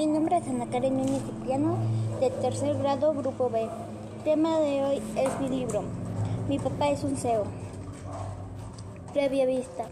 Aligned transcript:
Mi 0.00 0.06
nombre 0.06 0.38
es 0.38 0.48
Ana 0.48 0.64
Karen 0.64 0.98
Cipriano, 1.06 1.76
de 2.20 2.30
tercer 2.30 2.78
grado, 2.78 3.12
grupo 3.12 3.50
B. 3.50 3.68
Tema 4.24 4.58
de 4.58 4.82
hoy 4.82 5.02
es 5.14 5.40
mi 5.42 5.50
libro. 5.50 5.82
Mi 6.48 6.58
papá 6.58 6.88
es 6.88 7.04
un 7.04 7.18
CEO. 7.18 7.44
Previa 9.12 9.44
vista. 9.44 9.84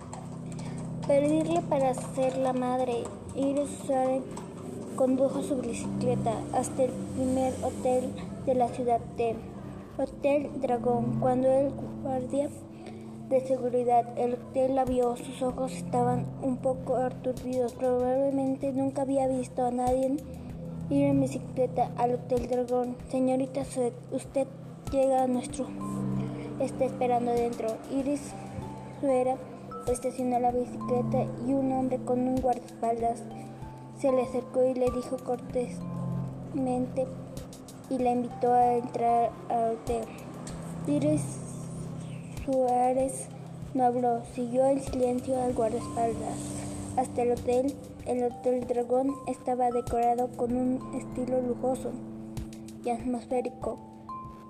Pedirle 1.07 1.61
para 1.61 1.93
ser 1.93 2.39
la 2.39 2.55
madre. 2.55 3.05
Iris 3.36 3.68
Suárez 3.86 4.23
condujo 4.96 5.43
su 5.43 5.57
bicicleta 5.57 6.32
hasta 6.54 6.84
el 6.84 6.90
primer 7.14 7.52
hotel 7.62 8.11
de 8.46 8.54
la 8.54 8.68
ciudad 8.68 9.00
de 9.18 9.36
Hotel 9.98 10.48
Dragón. 10.62 11.20
Cuando 11.20 11.52
el 11.52 11.70
guardia 12.02 12.48
de 13.29 13.40
seguridad. 13.40 14.06
El 14.16 14.34
hotel 14.34 14.74
la 14.74 14.84
vio, 14.84 15.16
sus 15.16 15.42
ojos 15.42 15.72
estaban 15.72 16.27
un 16.42 16.56
poco 16.56 16.96
aturdidos. 16.96 17.74
Probablemente 17.74 18.73
nunca 18.73 19.02
había 19.02 19.28
visto 19.28 19.64
a 19.64 19.70
nadie 19.70 20.16
ir 20.91 21.05
en 21.05 21.20
bicicleta 21.20 21.91
al 21.96 22.14
Hotel 22.14 22.48
Dragón. 22.48 22.96
Señorita 23.10 23.62
usted 24.12 24.46
llega 24.91 25.24
a 25.24 25.27
nuestro. 25.27 25.66
Está 26.60 26.86
esperando 26.86 27.33
dentro. 27.33 27.69
Iris 27.91 28.33
Suera 29.00 29.36
estacionó 29.86 30.38
la 30.41 30.50
bicicleta 30.50 31.27
y 31.47 31.52
un 31.52 31.72
hombre 31.72 31.98
con 31.98 32.20
un 32.20 32.36
guardaespaldas 32.36 33.22
se 33.98 34.12
le 34.12 34.22
acercó 34.22 34.64
y 34.64 34.74
le 34.74 34.91
dijo 34.91 35.16
cortésmente 35.24 37.06
y 37.91 37.98
la 37.98 38.12
invitó 38.12 38.52
a 38.52 38.74
entrar 38.74 39.30
al 39.48 39.74
hotel. 39.74 40.05
Iris 40.86 41.48
Suárez 42.51 43.29
no 43.75 43.84
habló, 43.84 44.23
siguió 44.34 44.66
en 44.69 44.80
silencio 44.80 45.39
al 45.39 45.52
guardaespaldas. 45.52 46.39
Hasta 46.97 47.20
el 47.20 47.33
hotel, 47.33 47.75
el 48.06 48.25
Hotel 48.25 48.66
Dragón 48.66 49.14
estaba 49.27 49.70
decorado 49.70 50.28
con 50.28 50.56
un 50.56 50.95
estilo 50.95 51.42
lujoso 51.42 51.91
y 52.87 52.89
atmosférico. 52.89 53.78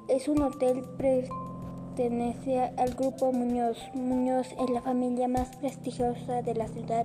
Es 0.07 0.29
un 0.29 0.43
hotel 0.43 0.85
pertenece 0.97 2.71
al 2.77 2.95
grupo 2.95 3.33
Muñoz. 3.33 3.79
Muñoz 3.95 4.47
es 4.61 4.71
la 4.71 4.81
familia 4.81 5.27
más 5.27 5.57
prestigiosa 5.57 6.43
de 6.43 6.55
la 6.55 6.69
ciudad. 6.69 7.05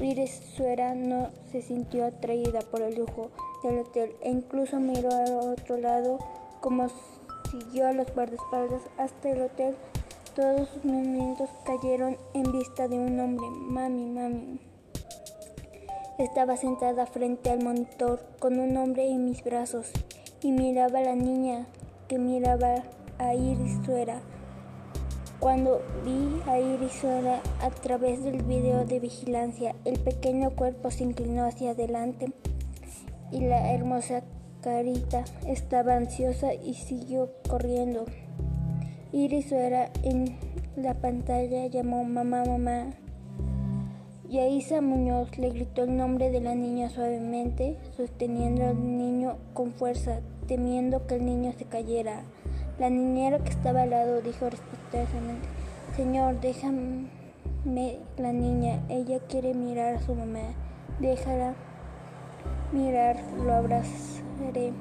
Iris 0.00 0.40
Suera 0.56 0.94
no 0.94 1.30
se 1.50 1.62
sintió 1.62 2.06
atraída 2.06 2.60
por 2.60 2.82
el 2.82 2.94
lujo 2.94 3.32
del 3.64 3.80
hotel 3.80 4.12
e 4.20 4.30
incluso 4.30 4.78
miró 4.78 5.10
al 5.10 5.32
otro 5.32 5.78
lado 5.78 6.20
como 6.60 6.86
siguió 7.50 7.88
a 7.88 7.92
los 7.92 8.12
guardaespaldas 8.14 8.82
hasta 8.98 9.30
el 9.30 9.42
hotel 9.42 9.74
todos 10.36 10.68
sus 10.68 10.84
movimientos 10.84 11.48
cayeron 11.64 12.18
en 12.34 12.52
vista 12.52 12.88
de 12.88 12.98
un 12.98 13.18
hombre. 13.18 13.46
Mami, 13.50 14.04
mami. 14.10 14.60
Estaba 16.18 16.58
sentada 16.58 17.06
frente 17.06 17.48
al 17.48 17.64
monitor 17.64 18.20
con 18.38 18.60
un 18.60 18.76
hombre 18.76 19.08
en 19.08 19.24
mis 19.24 19.42
brazos 19.42 19.90
y 20.42 20.52
miraba 20.52 20.98
a 20.98 21.04
la 21.04 21.14
niña 21.14 21.66
que 22.06 22.18
miraba 22.18 22.82
a 23.18 23.34
Iris 23.34 23.78
Suera. 23.86 24.20
Cuando 25.40 25.80
vi 26.04 26.42
a 26.46 26.58
Iris 26.58 26.92
Suera 26.92 27.40
a 27.62 27.70
través 27.70 28.22
del 28.22 28.42
video 28.42 28.84
de 28.84 29.00
vigilancia, 29.00 29.74
el 29.86 29.98
pequeño 29.98 30.50
cuerpo 30.50 30.90
se 30.90 31.04
inclinó 31.04 31.46
hacia 31.46 31.70
adelante 31.70 32.30
y 33.32 33.40
la 33.40 33.72
hermosa 33.72 34.22
carita 34.60 35.24
estaba 35.46 35.94
ansiosa 35.94 36.52
y 36.52 36.74
siguió 36.74 37.30
corriendo. 37.48 38.04
Iris 39.12 39.52
era 39.52 39.88
en 40.02 40.36
la 40.76 40.94
pantalla 40.94 41.68
llamó 41.68 42.02
mamá, 42.02 42.44
mamá. 42.44 42.86
Yaisa 44.28 44.80
Muñoz 44.80 45.38
le 45.38 45.50
gritó 45.50 45.84
el 45.84 45.96
nombre 45.96 46.30
de 46.30 46.40
la 46.40 46.56
niña 46.56 46.90
suavemente, 46.90 47.78
sosteniendo 47.96 48.66
al 48.66 48.98
niño 48.98 49.36
con 49.54 49.70
fuerza, 49.70 50.20
temiendo 50.48 51.06
que 51.06 51.14
el 51.14 51.24
niño 51.24 51.52
se 51.52 51.66
cayera. 51.66 52.24
La 52.80 52.90
niñera 52.90 53.38
que 53.38 53.50
estaba 53.50 53.82
al 53.82 53.90
lado 53.90 54.22
dijo 54.22 54.50
respetuosamente, 54.50 55.48
Señor, 55.94 56.40
déjame 56.40 57.06
la 58.18 58.32
niña, 58.32 58.82
ella 58.88 59.20
quiere 59.28 59.54
mirar 59.54 59.94
a 59.94 60.02
su 60.02 60.16
mamá. 60.16 60.52
Déjala 60.98 61.54
mirar, 62.72 63.16
lo 63.38 63.52
abrazaré. 63.52 64.72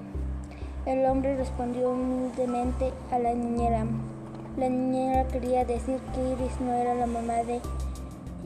El 0.88 1.06
hombre 1.06 1.38
respondió 1.38 1.92
humildemente 1.92 2.92
a 3.12 3.20
la 3.20 3.34
niñera. 3.36 3.86
La 4.58 4.70
niñera 4.70 5.28
quería 5.28 5.66
decir 5.66 6.00
que 6.14 6.22
Iris 6.32 6.62
no 6.62 6.72
era 6.74 6.96
la 6.96 7.08
mamá 7.08 7.44
de 7.44 7.60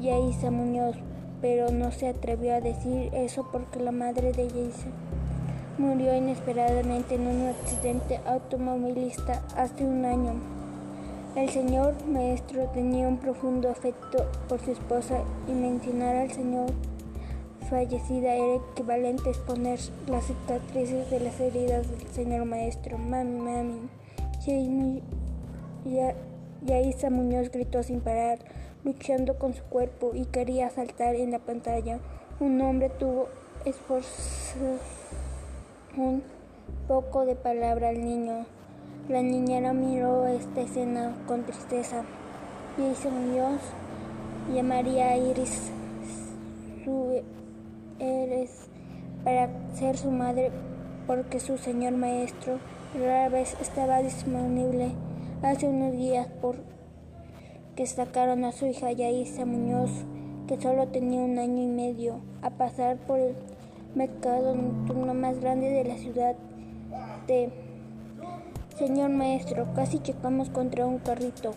Yaisa 0.01 0.49
Muñoz, 0.49 0.95
pero 1.39 1.69
no 1.69 1.91
se 1.91 2.07
atrevió 2.07 2.55
a 2.55 2.61
decir 2.61 3.11
eso 3.13 3.47
porque 3.51 3.79
la 3.79 3.91
madre 3.91 4.31
de 4.31 4.47
Yaisa 4.47 4.87
murió 5.77 6.15
inesperadamente 6.15 7.13
en 7.13 7.27
un 7.27 7.49
accidente 7.49 8.19
automovilista 8.25 9.43
hace 9.55 9.85
un 9.85 10.03
año. 10.03 10.33
El 11.35 11.49
señor 11.49 11.93
maestro 12.07 12.63
tenía 12.73 13.07
un 13.07 13.17
profundo 13.17 13.69
afecto 13.69 14.25
por 14.47 14.59
su 14.59 14.71
esposa 14.71 15.19
y 15.47 15.51
mencionar 15.51 16.15
al 16.15 16.31
señor 16.31 16.71
fallecida 17.69 18.33
era 18.33 18.55
equivalente 18.71 19.29
a 19.29 19.31
exponer 19.31 19.79
las 20.07 20.25
cicatrices 20.25 21.07
de 21.11 21.19
las 21.19 21.39
heridas 21.39 21.87
del 21.87 22.07
señor 22.07 22.45
maestro. 22.45 22.97
Mami, 22.97 23.39
mami. 23.39 23.89
Yaisa 25.85 27.09
Muñoz 27.09 27.51
gritó 27.51 27.83
sin 27.83 28.01
parar, 28.01 28.39
luchando 28.83 29.37
con 29.37 29.53
su 29.53 29.63
cuerpo 29.63 30.11
y 30.13 30.25
quería 30.25 30.69
saltar 30.69 31.15
en 31.15 31.31
la 31.31 31.39
pantalla. 31.39 31.99
Un 32.39 32.59
hombre 32.61 32.89
tuvo 32.89 33.27
esforzado 33.65 34.77
un 35.97 36.23
poco 36.87 37.25
de 37.25 37.35
palabra 37.35 37.89
al 37.89 38.03
niño. 38.03 38.45
La 39.07 39.21
niñera 39.21 39.73
miró 39.73 40.27
esta 40.27 40.61
escena 40.61 41.15
con 41.27 41.43
tristeza. 41.43 42.03
Yaisa 42.77 43.09
Muñoz 43.09 43.61
llamaría 44.53 45.09
a 45.09 45.17
Iris 45.17 45.71
su 46.83 47.21
eres 47.99 48.69
para 49.23 49.49
ser 49.75 49.97
su 49.97 50.11
madre 50.11 50.51
porque 51.07 51.39
su 51.39 51.57
señor 51.57 51.93
maestro 51.93 52.59
rara 52.93 53.29
vez 53.29 53.55
estaba 53.61 54.01
disponible 54.01 54.91
hace 55.41 55.67
unos 55.67 55.93
días 55.93 56.27
por 56.41 56.57
que 57.75 57.85
sacaron 57.87 58.43
a 58.43 58.51
su 58.51 58.65
hija 58.65 58.91
Yaisa 58.91 59.45
Muñoz, 59.45 59.89
que 60.47 60.59
solo 60.59 60.87
tenía 60.87 61.21
un 61.21 61.39
año 61.39 61.63
y 61.63 61.67
medio, 61.67 62.19
a 62.41 62.49
pasar 62.49 62.97
por 62.97 63.19
el 63.19 63.35
mercado 63.95 64.53
nocturno 64.53 65.13
más 65.13 65.39
grande 65.39 65.69
de 65.69 65.85
la 65.85 65.97
ciudad 65.97 66.35
de 67.27 67.49
Señor 68.77 69.11
maestro, 69.11 69.67
casi 69.75 69.99
chocamos 69.99 70.49
contra 70.49 70.85
un 70.85 70.99
carrito. 70.99 71.53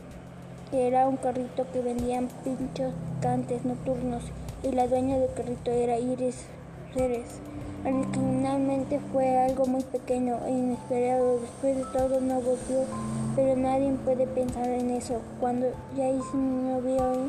Era 0.72 1.08
un 1.08 1.16
carrito 1.16 1.66
que 1.72 1.80
vendían 1.80 2.28
pinchos 2.44 2.92
cantes 3.20 3.64
nocturnos 3.64 4.22
y 4.62 4.72
la 4.72 4.86
dueña 4.86 5.18
del 5.18 5.32
carrito 5.32 5.70
era 5.70 5.98
Iris 5.98 6.46
Ceres. 6.94 7.40
Originalmente 7.84 9.00
fue 9.12 9.38
algo 9.38 9.66
muy 9.66 9.82
pequeño 9.82 10.38
e 10.46 10.50
inesperado, 10.50 11.40
después 11.40 11.76
de 11.76 11.84
todo 11.92 12.20
no 12.20 12.40
volvió 12.40 12.86
pero 13.34 13.56
nadie 13.56 13.92
puede 14.04 14.26
pensar 14.26 14.68
en 14.68 14.90
eso. 14.90 15.20
Cuando 15.40 15.66
ya 15.96 16.10
no 16.34 16.80
vio 16.80 17.28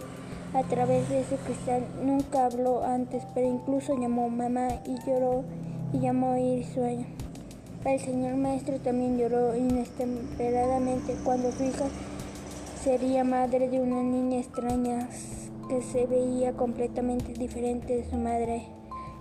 a 0.53 0.63
través 0.63 1.07
de 1.09 1.21
ese 1.21 1.37
cristal, 1.37 1.83
nunca 2.03 2.45
habló 2.45 2.83
antes, 2.83 3.23
pero 3.33 3.47
incluso 3.47 3.97
llamó 3.97 4.29
mamá 4.29 4.67
y 4.85 4.95
lloró 5.05 5.43
y 5.93 5.99
llamó 5.99 6.33
a 6.33 6.39
ir 6.39 6.65
sueño. 6.65 7.05
El 7.85 7.99
señor 7.99 8.35
maestro 8.35 8.79
también 8.79 9.17
lloró 9.17 9.55
inesperadamente 9.55 11.15
cuando 11.23 11.51
su 11.51 11.65
hija 11.65 11.85
sería 12.81 13.23
madre 13.23 13.69
de 13.69 13.79
una 13.79 14.01
niña 14.01 14.39
extraña 14.39 15.09
que 15.69 15.81
se 15.81 16.05
veía 16.05 16.53
completamente 16.53 17.33
diferente 17.33 17.95
de 17.97 18.09
su 18.09 18.17
madre. 18.17 18.67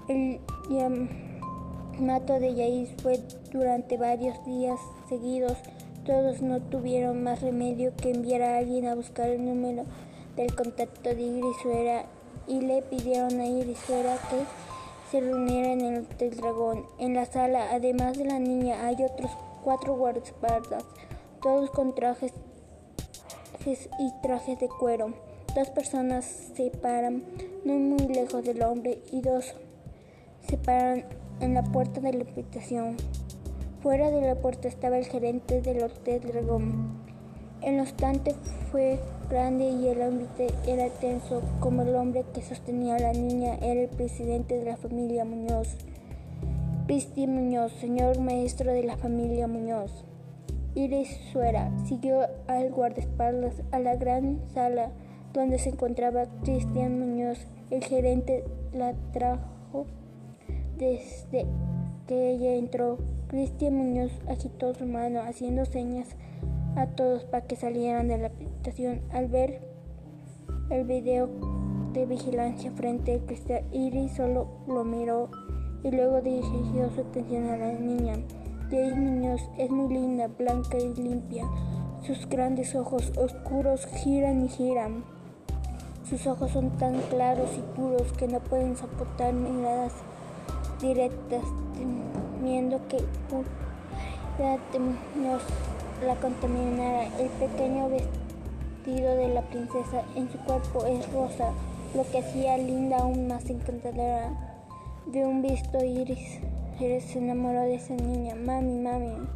El 0.09 0.41
llamato 0.73 2.41
de 2.41 2.55
Yais 2.55 2.91
fue 3.03 3.21
durante 3.53 3.97
varios 3.97 4.45
días 4.45 4.79
seguidos 5.09 5.57
todos 6.05 6.43
no 6.43 6.61
tuvieron 6.61 7.23
más 7.23 7.43
remedio 7.43 7.95
que 7.95 8.11
enviar 8.11 8.43
a 8.43 8.59
alguien 8.59 8.89
a 8.89 8.97
buscar 8.97 9.29
el 9.29 9.45
número 9.45 9.85
del 10.35 10.53
contacto 10.53 11.11
de 11.11 11.23
Irisuera 11.23 12.07
y 12.49 12.61
le 12.61 12.83
pidieron 12.83 13.39
a 13.39 13.47
Irisuera 13.47 14.17
que 14.29 14.43
se 15.11 15.21
reuniera 15.21 15.73
en 15.73 15.81
el 15.83 16.01
Hotel 16.01 16.37
Dragón. 16.37 16.87
En 16.99 17.15
la 17.15 17.25
sala, 17.27 17.69
además 17.71 18.19
de 18.19 18.25
la 18.25 18.41
niña, 18.41 18.85
hay 18.85 18.97
otros 19.05 19.31
cuatro 19.63 19.95
guardaespaldas, 19.95 20.85
todos 21.41 21.71
con 21.71 21.95
trajes 21.95 22.33
y 23.65 24.23
trajes 24.23 24.59
de 24.59 24.69
cuero. 24.69 25.15
Dos 25.55 25.71
personas 25.71 26.25
se 26.25 26.71
paran 26.71 27.23
no 27.65 27.75
muy 27.75 28.09
lejos 28.09 28.43
del 28.43 28.63
hombre 28.63 28.99
y 29.13 29.21
dos 29.21 29.55
se 30.53 30.59
paran 30.59 31.07
en 31.41 31.55
la 31.55 31.63
puerta 31.63 32.03
de 32.03 32.13
la 32.13 32.25
habitación. 32.31 32.99
Fuera 33.81 34.11
de 34.11 34.21
la 34.21 34.35
puerta 34.35 34.69
estaba 34.69 34.99
el 34.99 35.07
gerente 35.07 35.63
del 35.63 35.83
Hotel 35.83 36.21
Dragón. 36.21 36.93
El 37.63 37.81
obstante 37.81 38.35
fue 38.71 39.01
grande 39.31 39.65
y 39.65 39.89
el 39.89 40.03
ambiente 40.03 40.49
era 40.67 40.91
tenso, 40.91 41.41
como 41.61 41.81
el 41.81 41.97
hombre 41.97 42.27
que 42.35 42.43
sostenía 42.43 42.97
a 42.97 42.99
la 42.99 43.15
niña 43.15 43.55
era 43.63 43.81
el 43.81 43.89
presidente 43.89 44.59
de 44.59 44.67
la 44.67 44.77
familia 44.77 45.25
Muñoz. 45.25 45.69
Cristian 46.87 47.35
Muñoz, 47.35 47.73
señor 47.81 48.21
maestro 48.21 48.75
de 48.75 48.83
la 48.83 48.99
familia 48.99 49.49
Muñoz. 49.49 50.05
Iris 50.75 51.17
Suera 51.33 51.73
siguió 51.87 52.27
al 52.47 52.71
guardaespaldas 52.73 53.55
a 53.71 53.79
la 53.79 53.97
gran 53.97 54.39
sala 54.53 54.91
donde 55.33 55.59
se 55.59 55.71
encontraba 55.71 56.27
Cristian 56.45 56.99
Muñoz. 56.99 57.39
El 57.71 57.83
gerente 57.83 58.45
la 58.75 58.93
trajo 59.15 59.87
desde 60.79 61.47
que 62.07 62.33
ella 62.33 62.55
entró. 62.55 62.99
Cristian 63.29 63.75
Muñoz 63.75 64.13
agitó 64.29 64.75
su 64.75 64.87
mano 64.87 65.21
haciendo 65.23 65.65
señas 65.65 66.09
a 66.77 66.87
todos 66.87 67.25
para 67.25 67.47
que 67.47 67.57
salieran 67.57 68.09
de 68.09 68.19
la 68.19 68.27
habitación. 68.27 69.01
Al 69.11 69.29
ver 69.29 69.63
el 70.71 70.85
video 70.85 71.29
de 71.93 72.07
vigilancia 72.07 72.71
frente 72.73 73.15
a 73.15 73.27
Cristian, 73.27 73.65
Iris 73.73 74.13
solo 74.13 74.49
lo 74.67 74.85
miró 74.85 75.31
y 75.83 75.91
luego 75.91 76.21
dirigió 76.21 76.91
su 76.95 77.01
atención 77.01 77.49
a 77.49 77.57
la 77.57 77.73
niña. 77.73 78.15
Iris 78.71 78.97
Muñoz 78.97 79.43
es 79.59 79.71
muy 79.71 79.93
linda, 79.93 80.29
blanca 80.29 80.79
y 80.79 80.95
limpia. 80.95 81.45
Sus 82.07 82.29
grandes 82.29 82.75
ojos 82.75 83.13
oscuros 83.17 83.87
giran 83.87 84.45
y 84.45 84.49
giran. 84.49 85.05
Sus 86.05 86.27
ojos 86.27 86.51
son 86.51 86.71
tan 86.77 87.01
claros 87.03 87.51
y 87.57 87.61
puros 87.77 88.13
que 88.15 88.27
no 88.27 88.41
pueden 88.41 88.77
soportar 88.77 89.33
miradas 89.35 89.93
directas, 90.83 91.45
temiendo 91.75 92.81
que 92.89 92.99
la 94.39 94.59
la 96.05 96.17
contaminara. 96.17 97.05
El 97.19 97.29
pequeño 97.31 97.89
vestido 97.89 99.17
de 99.17 99.29
la 99.29 99.43
princesa 99.43 100.03
en 100.17 100.31
su 100.31 100.39
cuerpo 100.39 100.85
es 100.85 101.11
rosa, 101.13 101.53
lo 101.95 102.05
que 102.11 102.19
hacía 102.19 102.59
linda 102.59 102.99
aún 102.99 103.29
más 103.29 103.49
encantadora. 103.49 104.49
De 105.07 105.25
un 105.25 105.43
visto 105.43 105.83
Iris, 105.83 106.41
Iris 106.81 107.05
se 107.05 107.19
enamoró 107.19 107.63
de 107.63 107.75
esa 107.75 107.95
niña. 107.95 108.35
Mami, 108.35 108.79
mami. 108.79 109.29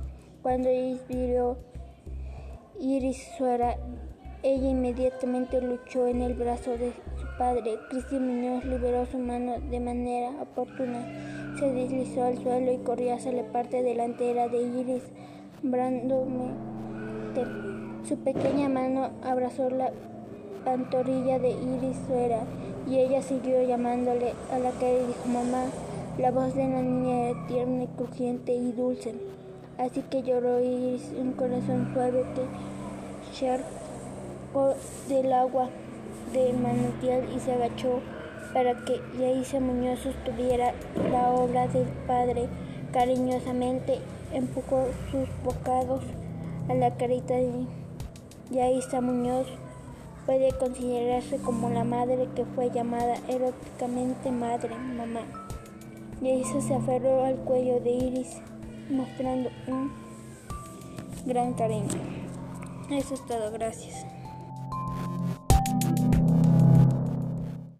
Cuando 0.42 0.70
Iris 0.70 1.00
vio 1.08 1.56
Iris 2.80 3.28
suera, 3.38 3.76
ella 4.42 4.68
inmediatamente 4.68 5.60
luchó 5.60 6.06
en 6.06 6.22
el 6.22 6.34
brazo 6.34 6.72
de 6.72 6.92
su 7.16 7.26
padre. 7.38 7.78
Cristian 7.90 8.26
Muñoz 8.26 8.64
liberó 8.64 9.06
su 9.06 9.18
mano 9.18 9.58
de 9.70 9.80
manera 9.80 10.30
oportuna. 10.40 11.35
Se 11.58 11.72
deslizó 11.72 12.24
al 12.24 12.36
suelo 12.36 12.70
y 12.70 12.78
corrió 12.78 13.14
hacia 13.14 13.32
la 13.32 13.44
parte 13.44 13.82
delantera 13.82 14.48
de 14.48 14.62
Iris, 14.62 15.04
brándome. 15.62 16.50
Su 18.06 18.18
pequeña 18.18 18.68
mano 18.68 19.10
abrazó 19.24 19.70
la 19.70 19.90
pantorrilla 20.64 21.38
de 21.38 21.50
Iris 21.50 21.96
suera 22.06 22.40
y 22.86 22.98
ella 22.98 23.22
siguió 23.22 23.62
llamándole 23.62 24.34
a 24.52 24.58
la 24.58 24.70
cara 24.72 24.92
y 24.92 25.06
dijo 25.06 25.28
mamá. 25.28 25.64
La 26.18 26.30
voz 26.30 26.54
de 26.54 26.68
la 26.68 26.82
niña 26.82 27.30
era 27.30 27.46
tierna, 27.46 27.84
y 27.84 27.86
crujiente 27.88 28.54
y 28.54 28.72
dulce. 28.72 29.14
Así 29.78 30.02
que 30.02 30.22
lloró 30.22 30.60
Iris, 30.60 31.12
un 31.18 31.32
corazón 31.32 31.90
suave 31.92 32.24
que 32.34 32.42
charcó 33.34 34.74
del 35.08 35.32
agua 35.32 35.68
del 36.32 36.58
manantial 36.58 37.28
y 37.34 37.40
se 37.40 37.52
agachó 37.52 38.00
para 38.56 38.74
que 38.86 39.02
Yaisa 39.20 39.60
Muñoz 39.60 39.98
sostuviera 39.98 40.72
la 41.12 41.28
obra 41.28 41.68
del 41.68 41.84
padre. 42.06 42.48
Cariñosamente 42.90 43.98
empujó 44.32 44.86
sus 45.10 45.28
bocados 45.44 46.02
a 46.70 46.74
la 46.74 46.96
carita 46.96 47.34
de 47.34 47.66
Yaisa 48.50 49.02
Muñoz 49.02 49.46
puede 50.24 50.52
considerarse 50.52 51.36
como 51.36 51.68
la 51.68 51.84
madre 51.84 52.30
que 52.34 52.46
fue 52.46 52.70
llamada 52.70 53.16
eróticamente 53.28 54.30
madre, 54.30 54.74
mamá. 54.74 55.20
Y 56.22 56.42
se 56.44 56.74
aferró 56.74 57.24
al 57.24 57.36
cuello 57.36 57.78
de 57.80 57.90
Iris, 57.90 58.38
mostrando 58.88 59.50
un 59.68 59.92
gran 61.26 61.52
cariño. 61.52 62.00
Eso 62.90 63.12
es 63.12 63.26
todo, 63.26 63.52
gracias. 63.52 64.15